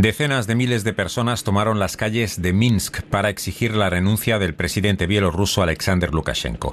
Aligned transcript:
Decenas 0.00 0.46
de 0.46 0.54
miles 0.54 0.84
de 0.84 0.92
personas 0.92 1.42
tomaron 1.42 1.80
las 1.80 1.96
calles 1.96 2.40
de 2.40 2.52
Minsk 2.52 3.02
para 3.02 3.30
exigir 3.30 3.74
la 3.74 3.90
renuncia 3.90 4.38
del 4.38 4.54
presidente 4.54 5.08
bielorruso 5.08 5.60
Alexander 5.60 6.14
Lukashenko. 6.14 6.72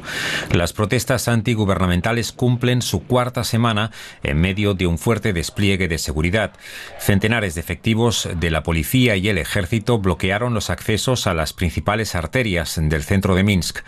Las 0.51 0.73
protestas 0.73 1.27
antigubernamentales 1.27 2.31
cumplen 2.31 2.83
su 2.83 3.01
cuarta 3.01 3.43
semana 3.43 3.89
en 4.21 4.39
medio 4.39 4.75
de 4.75 4.85
un 4.85 4.99
fuerte 4.99 5.33
despliegue 5.33 5.87
de 5.87 5.97
seguridad. 5.97 6.53
Centenares 6.99 7.55
de 7.55 7.61
efectivos 7.61 8.29
de 8.39 8.51
la 8.51 8.61
policía 8.61 9.15
y 9.15 9.27
el 9.27 9.39
ejército 9.39 9.97
bloquearon 9.97 10.53
los 10.53 10.69
accesos 10.69 11.25
a 11.25 11.33
las 11.33 11.51
principales 11.51 12.13
arterias 12.13 12.79
del 12.79 13.01
centro 13.01 13.33
de 13.33 13.41
Minsk. 13.41 13.79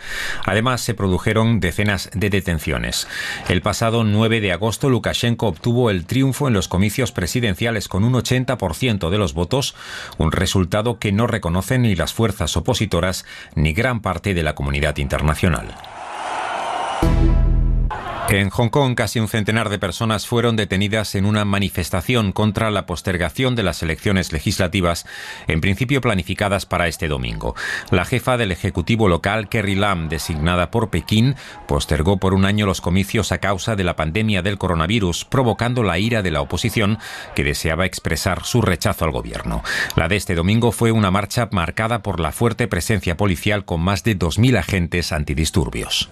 Además, 0.46 0.80
se 0.80 0.94
produjeron 0.94 1.60
decenas 1.60 2.10
de 2.12 2.28
detenciones. 2.28 3.06
El 3.48 3.62
pasado 3.62 4.02
9 4.02 4.40
de 4.40 4.50
agosto, 4.50 4.90
Lukashenko 4.90 5.46
obtuvo 5.46 5.90
el 5.90 6.06
triunfo 6.06 6.48
en 6.48 6.54
los 6.54 6.66
comicios 6.66 7.12
presidenciales 7.12 7.86
con 7.86 8.02
un 8.02 8.14
80% 8.14 9.10
de 9.10 9.18
los 9.18 9.27
votos, 9.34 9.74
un 10.18 10.32
resultado 10.32 10.98
que 10.98 11.12
no 11.12 11.26
reconocen 11.26 11.82
ni 11.82 11.94
las 11.94 12.12
fuerzas 12.12 12.56
opositoras 12.56 13.24
ni 13.54 13.72
gran 13.72 14.00
parte 14.00 14.34
de 14.34 14.42
la 14.42 14.54
comunidad 14.54 14.96
internacional. 14.98 15.74
En 18.30 18.50
Hong 18.50 18.68
Kong, 18.68 18.94
casi 18.94 19.20
un 19.20 19.28
centenar 19.28 19.70
de 19.70 19.78
personas 19.78 20.26
fueron 20.26 20.54
detenidas 20.54 21.14
en 21.14 21.24
una 21.24 21.46
manifestación 21.46 22.32
contra 22.32 22.70
la 22.70 22.84
postergación 22.84 23.56
de 23.56 23.62
las 23.62 23.82
elecciones 23.82 24.34
legislativas, 24.34 25.06
en 25.46 25.62
principio 25.62 26.02
planificadas 26.02 26.66
para 26.66 26.88
este 26.88 27.08
domingo. 27.08 27.54
La 27.90 28.04
jefa 28.04 28.36
del 28.36 28.52
Ejecutivo 28.52 29.08
local, 29.08 29.48
Kerry 29.48 29.76
Lam, 29.76 30.10
designada 30.10 30.70
por 30.70 30.90
Pekín, 30.90 31.36
postergó 31.66 32.18
por 32.18 32.34
un 32.34 32.44
año 32.44 32.66
los 32.66 32.82
comicios 32.82 33.32
a 33.32 33.38
causa 33.38 33.76
de 33.76 33.84
la 33.84 33.96
pandemia 33.96 34.42
del 34.42 34.58
coronavirus, 34.58 35.24
provocando 35.24 35.82
la 35.82 35.98
ira 35.98 36.20
de 36.20 36.30
la 36.30 36.42
oposición, 36.42 36.98
que 37.34 37.44
deseaba 37.44 37.86
expresar 37.86 38.44
su 38.44 38.60
rechazo 38.60 39.06
al 39.06 39.10
gobierno. 39.10 39.62
La 39.96 40.06
de 40.06 40.16
este 40.16 40.34
domingo 40.34 40.70
fue 40.70 40.92
una 40.92 41.10
marcha 41.10 41.48
marcada 41.50 42.02
por 42.02 42.20
la 42.20 42.32
fuerte 42.32 42.68
presencia 42.68 43.16
policial 43.16 43.64
con 43.64 43.80
más 43.80 44.04
de 44.04 44.18
2.000 44.18 44.58
agentes 44.58 45.12
antidisturbios. 45.12 46.10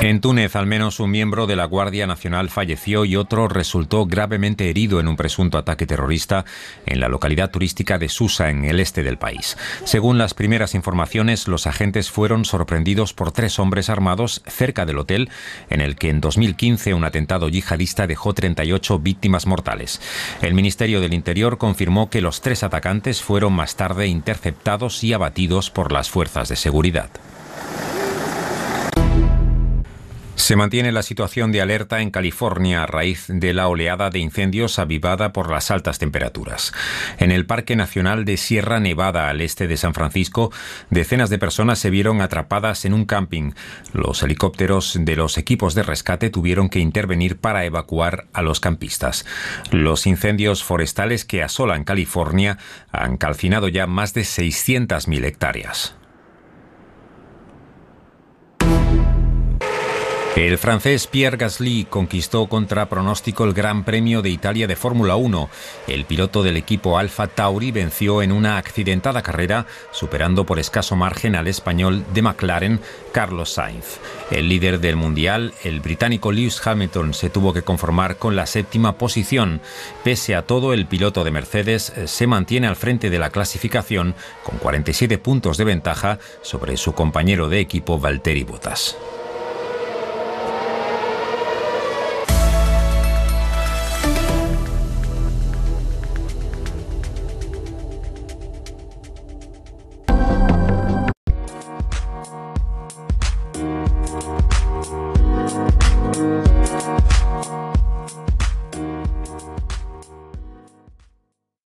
En 0.00 0.20
Túnez, 0.20 0.56
al 0.56 0.66
menos 0.66 1.00
un 1.00 1.10
miembro 1.10 1.46
de 1.46 1.56
la 1.56 1.64
Guardia 1.64 2.06
Nacional 2.06 2.50
falleció 2.50 3.04
y 3.04 3.16
otro 3.16 3.48
resultó 3.48 4.06
gravemente 4.06 4.68
herido 4.68 5.00
en 5.00 5.08
un 5.08 5.16
presunto 5.16 5.56
ataque 5.56 5.86
terrorista 5.86 6.44
en 6.84 7.00
la 7.00 7.08
localidad 7.08 7.50
turística 7.50 7.98
de 7.98 8.08
Susa, 8.08 8.50
en 8.50 8.64
el 8.64 8.80
este 8.80 9.02
del 9.02 9.18
país. 9.18 9.56
Según 9.84 10.18
las 10.18 10.34
primeras 10.34 10.74
informaciones, 10.74 11.48
los 11.48 11.66
agentes 11.66 12.10
fueron 12.10 12.44
sorprendidos 12.44 13.14
por 13.14 13.32
tres 13.32 13.58
hombres 13.58 13.88
armados 13.88 14.42
cerca 14.46 14.84
del 14.84 14.98
hotel, 14.98 15.30
en 15.70 15.80
el 15.80 15.96
que 15.96 16.10
en 16.10 16.20
2015 16.20 16.92
un 16.92 17.04
atentado 17.04 17.48
yihadista 17.48 18.06
dejó 18.06 18.34
38 18.34 18.98
víctimas 18.98 19.46
mortales. 19.46 20.00
El 20.42 20.54
Ministerio 20.54 21.00
del 21.00 21.14
Interior 21.14 21.56
confirmó 21.56 22.10
que 22.10 22.20
los 22.20 22.40
tres 22.40 22.62
atacantes 22.62 23.22
fueron 23.22 23.54
más 23.54 23.76
tarde 23.76 24.06
interceptados 24.06 25.02
y 25.04 25.12
abatidos 25.12 25.70
por 25.70 25.92
las 25.92 26.10
fuerzas 26.10 26.48
de 26.48 26.56
seguridad. 26.56 27.10
Se 30.44 30.56
mantiene 30.56 30.92
la 30.92 31.02
situación 31.02 31.52
de 31.52 31.62
alerta 31.62 32.02
en 32.02 32.10
California 32.10 32.82
a 32.82 32.86
raíz 32.86 33.24
de 33.28 33.54
la 33.54 33.66
oleada 33.66 34.10
de 34.10 34.18
incendios 34.18 34.78
avivada 34.78 35.32
por 35.32 35.50
las 35.50 35.70
altas 35.70 35.98
temperaturas. 35.98 36.74
En 37.16 37.30
el 37.30 37.46
Parque 37.46 37.76
Nacional 37.76 38.26
de 38.26 38.36
Sierra 38.36 38.78
Nevada, 38.78 39.30
al 39.30 39.40
este 39.40 39.66
de 39.68 39.78
San 39.78 39.94
Francisco, 39.94 40.52
decenas 40.90 41.30
de 41.30 41.38
personas 41.38 41.78
se 41.78 41.88
vieron 41.88 42.20
atrapadas 42.20 42.84
en 42.84 42.92
un 42.92 43.06
camping. 43.06 43.52
Los 43.94 44.22
helicópteros 44.22 44.98
de 45.00 45.16
los 45.16 45.38
equipos 45.38 45.74
de 45.74 45.82
rescate 45.82 46.28
tuvieron 46.28 46.68
que 46.68 46.78
intervenir 46.78 47.38
para 47.38 47.64
evacuar 47.64 48.26
a 48.34 48.42
los 48.42 48.60
campistas. 48.60 49.24
Los 49.70 50.06
incendios 50.06 50.62
forestales 50.62 51.24
que 51.24 51.42
asolan 51.42 51.84
California 51.84 52.58
han 52.92 53.16
calcinado 53.16 53.68
ya 53.68 53.86
más 53.86 54.12
de 54.12 54.24
600.000 54.24 55.24
hectáreas. 55.24 55.94
El 60.36 60.58
francés 60.58 61.06
Pierre 61.06 61.36
Gasly 61.36 61.86
conquistó 61.88 62.48
contra 62.48 62.88
pronóstico 62.88 63.44
el 63.44 63.52
Gran 63.52 63.84
Premio 63.84 64.20
de 64.20 64.30
Italia 64.30 64.66
de 64.66 64.74
Fórmula 64.74 65.14
1. 65.14 65.48
El 65.86 66.06
piloto 66.06 66.42
del 66.42 66.56
equipo 66.56 66.98
Alfa 66.98 67.28
Tauri 67.28 67.70
venció 67.70 68.20
en 68.20 68.32
una 68.32 68.58
accidentada 68.58 69.22
carrera, 69.22 69.66
superando 69.92 70.44
por 70.44 70.58
escaso 70.58 70.96
margen 70.96 71.36
al 71.36 71.46
español 71.46 72.04
de 72.12 72.22
McLaren, 72.22 72.80
Carlos 73.12 73.52
Sainz. 73.52 74.00
El 74.32 74.48
líder 74.48 74.80
del 74.80 74.96
Mundial, 74.96 75.54
el 75.62 75.78
británico 75.78 76.32
Lewis 76.32 76.60
Hamilton, 76.66 77.14
se 77.14 77.30
tuvo 77.30 77.52
que 77.52 77.62
conformar 77.62 78.16
con 78.16 78.34
la 78.34 78.46
séptima 78.46 78.98
posición. 78.98 79.60
Pese 80.02 80.34
a 80.34 80.42
todo, 80.42 80.72
el 80.72 80.86
piloto 80.86 81.22
de 81.22 81.30
Mercedes 81.30 81.90
eh, 81.90 82.08
se 82.08 82.26
mantiene 82.26 82.66
al 82.66 82.74
frente 82.74 83.08
de 83.08 83.20
la 83.20 83.30
clasificación 83.30 84.16
con 84.42 84.58
47 84.58 85.16
puntos 85.18 85.58
de 85.58 85.64
ventaja 85.64 86.18
sobre 86.42 86.76
su 86.76 86.92
compañero 86.92 87.48
de 87.48 87.60
equipo 87.60 88.00
Valtteri 88.00 88.42
Bottas. 88.42 88.96